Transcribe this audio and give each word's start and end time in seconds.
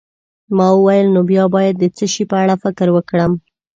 ما 0.57 0.67
وویل: 0.73 1.07
نو 1.15 1.21
بیا 1.29 1.43
باید 1.55 1.75
د 1.77 1.83
څه 1.97 2.05
شي 2.13 2.23
په 2.31 2.35
اړه 2.43 2.55
فکر 2.63 2.87
وکړم؟ 2.95 3.31